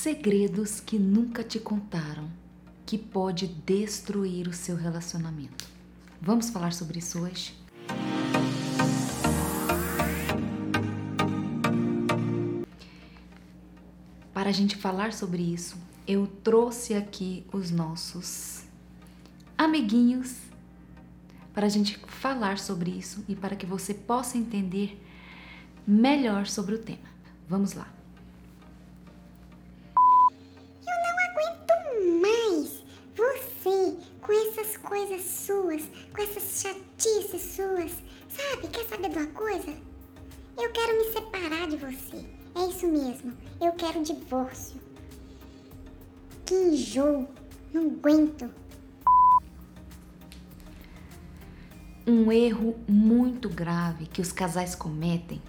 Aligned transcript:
segredos 0.00 0.80
que 0.80 0.98
nunca 0.98 1.44
te 1.44 1.60
contaram 1.60 2.30
que 2.86 2.96
pode 2.96 3.46
destruir 3.46 4.48
o 4.48 4.52
seu 4.52 4.74
relacionamento. 4.74 5.68
Vamos 6.22 6.48
falar 6.48 6.72
sobre 6.72 7.00
isso 7.00 7.20
hoje? 7.20 7.54
Para 14.32 14.48
a 14.48 14.52
gente 14.52 14.74
falar 14.74 15.12
sobre 15.12 15.42
isso, 15.42 15.76
eu 16.08 16.26
trouxe 16.26 16.94
aqui 16.94 17.44
os 17.52 17.70
nossos 17.70 18.64
amiguinhos 19.58 20.34
para 21.52 21.66
a 21.66 21.70
gente 21.70 21.98
falar 22.06 22.56
sobre 22.56 22.90
isso 22.90 23.22
e 23.28 23.36
para 23.36 23.54
que 23.54 23.66
você 23.66 23.92
possa 23.92 24.38
entender 24.38 24.98
melhor 25.86 26.46
sobre 26.46 26.74
o 26.74 26.78
tema. 26.78 27.10
Vamos 27.46 27.74
lá. 27.74 27.99
Coisas 34.90 35.22
suas, 35.22 35.82
com 36.12 36.22
essas 36.22 36.60
chatices 36.60 37.54
suas. 37.54 37.92
Sabe, 38.28 38.68
quer 38.68 38.84
saber 38.86 39.08
de 39.08 39.18
uma 39.18 39.26
coisa? 39.28 39.70
Eu 40.58 40.70
quero 40.72 40.96
me 40.98 41.12
separar 41.12 41.68
de 41.68 41.76
você. 41.76 42.26
É 42.54 42.66
isso 42.68 42.88
mesmo, 42.88 43.32
eu 43.60 43.72
quero 43.72 44.02
divórcio. 44.02 44.80
Que 46.44 46.54
enjoo, 46.54 47.28
não 47.72 47.86
aguento. 47.86 48.50
Um 52.06 52.32
erro 52.32 52.76
muito 52.88 53.48
grave 53.48 54.06
que 54.06 54.20
os 54.20 54.32
casais 54.32 54.74
cometem 54.74 55.40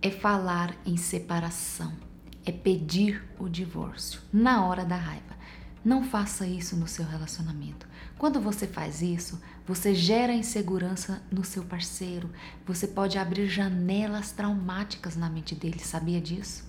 é 0.00 0.10
falar 0.10 0.74
em 0.86 0.96
separação, 0.96 1.94
é 2.46 2.50
pedir 2.50 3.22
o 3.38 3.46
divórcio 3.46 4.22
na 4.32 4.66
hora 4.66 4.84
da 4.84 4.96
raiva. 4.96 5.39
Não 5.84 6.04
faça 6.04 6.46
isso 6.46 6.76
no 6.76 6.86
seu 6.86 7.06
relacionamento. 7.06 7.88
Quando 8.18 8.38
você 8.38 8.66
faz 8.66 9.00
isso, 9.00 9.40
você 9.66 9.94
gera 9.94 10.32
insegurança 10.32 11.22
no 11.32 11.42
seu 11.42 11.64
parceiro. 11.64 12.28
Você 12.66 12.86
pode 12.86 13.16
abrir 13.16 13.48
janelas 13.48 14.30
traumáticas 14.30 15.16
na 15.16 15.30
mente 15.30 15.54
dele, 15.54 15.78
sabia 15.78 16.20
disso? 16.20 16.68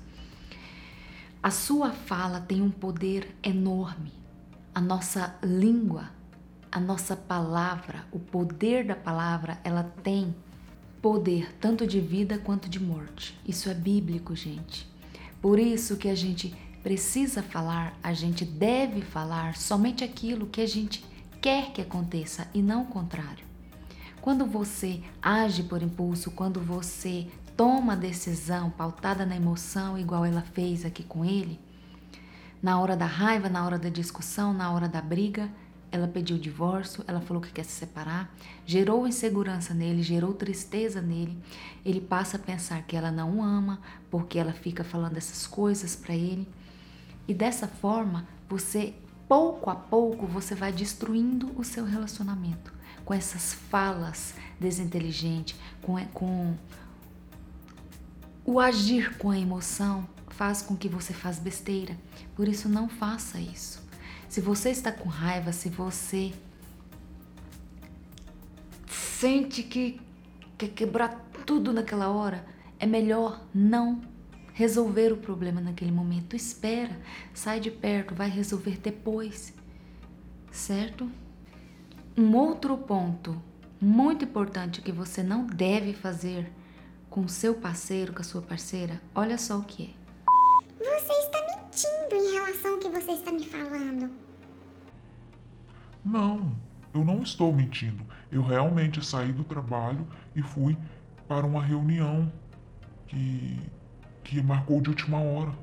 A 1.44 1.52
sua 1.52 1.92
fala 1.92 2.40
tem 2.40 2.62
um 2.62 2.72
poder 2.72 3.36
enorme. 3.44 4.14
A 4.74 4.80
nossa 4.80 5.36
língua, 5.44 6.10
a 6.72 6.80
nossa 6.80 7.16
palavra, 7.16 8.06
o 8.14 8.20
poder 8.20 8.86
da 8.86 8.96
palavra, 8.96 9.60
ela 9.64 9.84
tem 9.84 10.34
poder 11.02 11.54
tanto 11.60 11.86
de 11.86 12.00
vida 12.00 12.38
quanto 12.38 12.70
de 12.70 12.80
morte. 12.80 13.38
Isso 13.46 13.70
é 13.70 13.74
bíblico, 13.74 14.36
gente. 14.36 14.88
Por 15.42 15.60
isso 15.60 15.98
que 15.98 16.08
a 16.08 16.16
gente 16.16 16.56
precisa 16.84 17.44
falar, 17.44 17.94
a 18.02 18.14
gente 18.14 18.44
deve 18.44 19.02
falar 19.02 19.56
somente 19.56 20.04
aquilo 20.04 20.48
que 20.48 20.62
a 20.62 20.68
gente 20.68 21.06
quer 21.42 21.72
que 21.72 21.82
aconteça 21.82 22.48
e 22.54 22.62
não 22.62 22.84
o 22.84 22.88
contrário. 22.88 23.46
Quando 24.22 24.46
você 24.46 25.02
age 25.22 25.64
por 25.64 25.82
impulso, 25.82 26.32
quando 26.32 26.60
você 26.60 27.28
toma 27.58 27.96
decisão 27.96 28.70
pautada 28.70 29.26
na 29.26 29.36
emoção, 29.36 29.98
igual 29.98 30.26
ela 30.26 30.42
fez 30.42 30.86
aqui 30.86 31.04
com 31.04 31.26
ele, 31.26 31.60
na 32.62 32.80
hora 32.80 32.96
da 32.96 33.08
raiva, 33.08 33.50
na 33.50 33.66
hora 33.66 33.80
da 33.80 33.90
discussão, 33.90 34.54
na 34.54 34.72
hora 34.72 34.88
da 34.88 35.02
briga, 35.02 35.50
ela 35.92 36.08
pediu 36.08 36.38
divórcio, 36.38 37.04
ela 37.08 37.20
falou 37.20 37.42
que 37.42 37.52
quer 37.52 37.66
se 37.66 37.72
separar, 37.72 38.34
gerou 38.66 39.08
insegurança 39.08 39.74
nele, 39.74 40.02
gerou 40.02 40.34
tristeza 40.34 41.02
nele. 41.02 41.38
Ele 41.84 42.00
passa 42.00 42.38
a 42.38 42.40
pensar 42.40 42.82
que 42.84 42.96
ela 42.96 43.12
não 43.12 43.40
o 43.40 43.44
ama 43.44 43.82
porque 44.10 44.40
ela 44.40 44.54
fica 44.54 44.84
falando 44.84 45.18
essas 45.18 45.46
coisas 45.46 45.96
para 45.96 46.16
ele. 46.16 46.48
E 47.32 47.34
dessa 47.34 47.66
forma, 47.66 48.28
você 48.50 48.94
pouco 49.26 49.70
a 49.70 49.76
pouco 49.76 50.28
você 50.28 50.54
vai 50.54 50.74
destruindo 50.74 51.50
o 51.58 51.64
seu 51.64 51.86
relacionamento 51.86 52.74
com 53.06 53.14
essas 53.14 53.54
falas 53.54 54.34
desinteligentes, 54.60 55.58
com, 55.82 55.96
com 56.08 56.54
o 58.44 58.60
agir 58.60 59.18
com 59.18 59.30
a 59.30 59.40
emoção 59.40 60.06
faz 60.28 60.62
com 60.62 60.76
que 60.76 60.90
você 60.90 61.14
faz 61.14 61.40
besteira. 61.40 61.98
Por 62.36 62.50
isso 62.50 62.68
não 62.68 62.90
faça 62.90 63.40
isso. 63.40 63.82
Se 64.28 64.42
você 64.42 64.70
está 64.70 64.92
com 64.92 65.08
raiva, 65.08 65.54
se 65.54 65.70
você 65.70 66.34
sente 68.90 69.64
que 69.64 70.02
quer 70.58 70.68
quebrar 70.72 71.32
tudo 71.46 71.72
naquela 71.72 72.10
hora, 72.10 72.46
é 72.78 72.86
melhor 72.86 73.42
não 73.54 74.11
resolver 74.54 75.12
o 75.12 75.18
problema 75.18 75.62
naquele 75.62 75.92
momento. 75.92 76.36
Espera, 76.36 77.00
sai 77.34 77.60
de 77.60 77.72
perto, 77.72 78.14
vai 78.14 78.30
resolver 78.30 78.78
depois, 78.78 79.54
certo? 80.52 81.10
Um 82.18 82.36
outro 82.36 82.78
ponto 82.78 83.42
muito 83.80 84.26
importante 84.26 84.82
que 84.82 84.92
você 84.92 85.24
não 85.24 85.46
deve 85.46 85.94
fazer 85.94 86.52
com 87.10 87.28
seu 87.28 87.56
parceiro, 87.56 88.14
com 88.14 88.22
a 88.22 88.24
sua 88.24 88.42
parceira, 88.42 89.02
olha 89.14 89.38
só 89.38 89.58
o 89.58 89.64
que 89.64 89.84
é. 89.84 90.02
Você 90.84 91.14
está 91.14 91.46
mentindo 91.58 92.16
em 92.16 92.34
relação 92.34 92.74
ao 92.74 92.80
que 92.80 92.90
você 92.90 93.12
está 93.12 93.32
me 93.32 93.46
falando. 93.46 94.12
Não, 96.04 96.56
eu 96.94 97.04
não 97.04 97.22
estou 97.22 97.54
mentindo. 97.54 98.04
Eu 98.32 98.42
realmente 98.42 99.06
saí 99.06 99.32
do 99.32 99.44
trabalho 99.44 100.08
e 100.36 100.42
fui 100.42 100.78
para 101.28 101.46
uma 101.46 101.64
reunião 101.64 102.32
que 103.08 103.60
que 104.24 104.42
marcou 104.42 104.82
de 104.82 104.90
última 104.90 105.20
hora. 105.20 105.54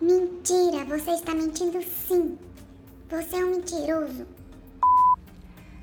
Mentira, 0.00 0.84
você 0.84 1.12
está 1.12 1.34
mentindo 1.34 1.82
sim. 1.82 2.38
Você 3.08 3.36
é 3.36 3.44
um 3.44 3.50
mentiroso. 3.52 4.26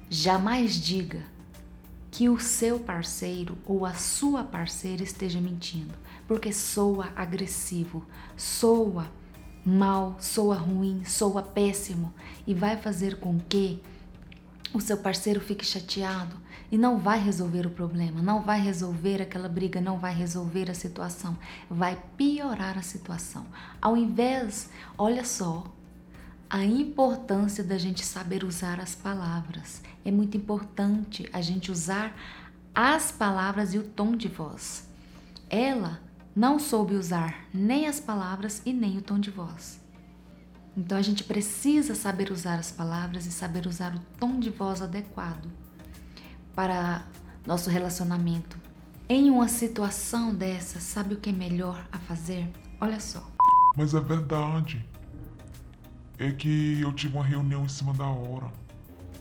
Jamais 0.09 0.75
diga 0.75 1.23
que 2.11 2.29
o 2.29 2.39
seu 2.39 2.79
parceiro 2.79 3.57
ou 3.65 3.85
a 3.85 3.93
sua 3.95 4.43
parceira 4.43 5.01
esteja 5.01 5.41
mentindo, 5.41 5.95
porque 6.27 6.53
soa 6.53 7.11
agressivo, 7.15 8.05
soa 8.37 9.11
mal, 9.65 10.17
soa 10.19 10.55
ruim, 10.55 11.03
soa 11.05 11.41
péssimo 11.41 12.13
e 12.45 12.53
vai 12.53 12.77
fazer 12.77 13.19
com 13.19 13.39
que 13.39 13.81
o 14.73 14.81
seu 14.81 14.97
parceiro 14.97 15.39
fique 15.39 15.65
chateado 15.65 16.35
e 16.71 16.77
não 16.77 16.97
vai 16.97 17.19
resolver 17.19 17.67
o 17.67 17.69
problema, 17.69 18.21
não 18.21 18.41
vai 18.41 18.59
resolver 18.59 19.21
aquela 19.21 19.47
briga, 19.47 19.79
não 19.79 19.99
vai 19.99 20.13
resolver 20.13 20.71
a 20.71 20.73
situação, 20.73 21.37
vai 21.69 22.01
piorar 22.17 22.77
a 22.77 22.81
situação. 22.81 23.45
Ao 23.79 23.95
invés, 23.95 24.69
olha 24.97 25.23
só, 25.23 25.63
a 26.49 26.65
importância 26.65 27.63
da 27.63 27.77
gente 27.77 28.03
saber 28.03 28.43
usar 28.43 28.79
as 28.79 28.95
palavras. 28.95 29.81
É 30.03 30.11
muito 30.11 30.37
importante 30.37 31.29
a 31.31 31.41
gente 31.41 31.71
usar 31.71 32.15
as 32.73 33.11
palavras 33.11 33.73
e 33.73 33.77
o 33.77 33.83
tom 33.83 34.15
de 34.15 34.27
voz. 34.27 34.87
Ela 35.49 35.99
não 36.35 36.57
soube 36.57 36.95
usar 36.95 37.45
nem 37.53 37.87
as 37.87 37.99
palavras 37.99 38.61
e 38.65 38.73
nem 38.73 38.97
o 38.97 39.01
tom 39.01 39.19
de 39.19 39.29
voz. 39.29 39.82
Então 40.75 40.97
a 40.97 41.01
gente 41.01 41.23
precisa 41.23 41.93
saber 41.93 42.31
usar 42.31 42.55
as 42.55 42.71
palavras 42.71 43.25
e 43.27 43.31
saber 43.31 43.67
usar 43.67 43.95
o 43.95 43.99
tom 44.19 44.39
de 44.39 44.49
voz 44.49 44.81
adequado 44.81 45.47
para 46.55 47.05
nosso 47.45 47.69
relacionamento. 47.69 48.57
Em 49.07 49.29
uma 49.29 49.47
situação 49.47 50.33
dessa, 50.33 50.79
sabe 50.79 51.13
o 51.13 51.19
que 51.19 51.29
é 51.29 51.33
melhor 51.33 51.87
a 51.91 51.99
fazer? 51.99 52.49
Olha 52.81 52.99
só. 52.99 53.23
Mas 53.75 53.93
é 53.93 53.99
verdade. 53.99 54.83
É 56.17 56.31
que 56.31 56.81
eu 56.81 56.91
tive 56.93 57.15
uma 57.15 57.25
reunião 57.25 57.65
em 57.65 57.69
cima 57.69 57.93
da 57.93 58.07
hora. 58.07 58.51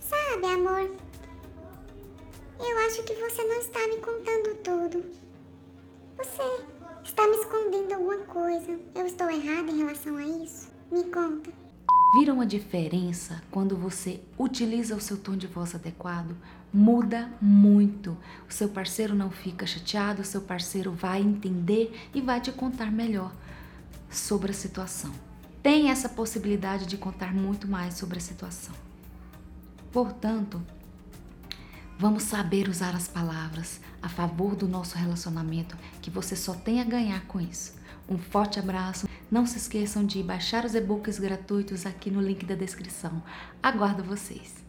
Sabe, 0.00 0.46
amor? 0.46 0.90
Eu 2.58 2.78
acho 2.86 3.02
que 3.02 3.14
você 3.14 3.44
não 3.44 3.58
está 3.60 3.80
me 3.88 3.96
contando 3.98 4.54
tudo. 4.62 5.04
Você 6.16 6.64
está 7.04 7.26
me 7.26 7.36
escondendo 7.36 7.92
alguma 7.92 8.18
coisa. 8.18 8.78
Eu 8.94 9.06
estou 9.06 9.28
errada 9.30 9.70
em 9.70 9.78
relação 9.78 10.16
a 10.16 10.24
isso? 10.24 10.71
Me 10.92 11.04
conta. 11.04 11.50
Viram 12.18 12.42
a 12.42 12.44
diferença 12.44 13.42
quando 13.50 13.74
você 13.74 14.20
utiliza 14.38 14.94
o 14.94 15.00
seu 15.00 15.16
tom 15.16 15.34
de 15.34 15.46
voz 15.46 15.74
adequado? 15.74 16.36
Muda 16.70 17.32
muito. 17.40 18.14
O 18.46 18.52
seu 18.52 18.68
parceiro 18.68 19.14
não 19.14 19.30
fica 19.30 19.66
chateado, 19.66 20.20
o 20.20 20.24
seu 20.24 20.42
parceiro 20.42 20.92
vai 20.92 21.22
entender 21.22 21.98
e 22.14 22.20
vai 22.20 22.42
te 22.42 22.52
contar 22.52 22.92
melhor 22.92 23.32
sobre 24.10 24.50
a 24.50 24.54
situação. 24.54 25.10
Tem 25.62 25.88
essa 25.88 26.10
possibilidade 26.10 26.84
de 26.84 26.98
contar 26.98 27.32
muito 27.32 27.66
mais 27.66 27.94
sobre 27.94 28.18
a 28.18 28.20
situação. 28.20 28.74
Portanto, 29.90 30.60
vamos 31.98 32.24
saber 32.24 32.68
usar 32.68 32.94
as 32.94 33.08
palavras 33.08 33.80
a 34.02 34.10
favor 34.10 34.54
do 34.54 34.68
nosso 34.68 34.98
relacionamento, 34.98 35.74
que 36.02 36.10
você 36.10 36.36
só 36.36 36.52
tem 36.52 36.82
a 36.82 36.84
ganhar 36.84 37.24
com 37.26 37.40
isso. 37.40 37.80
Um 38.06 38.18
forte 38.18 38.58
abraço. 38.58 39.08
Não 39.32 39.46
se 39.46 39.56
esqueçam 39.56 40.04
de 40.04 40.22
baixar 40.22 40.62
os 40.66 40.74
e-books 40.74 41.18
gratuitos 41.18 41.86
aqui 41.86 42.10
no 42.10 42.20
link 42.20 42.44
da 42.44 42.54
descrição. 42.54 43.22
Aguardo 43.62 44.04
vocês. 44.04 44.62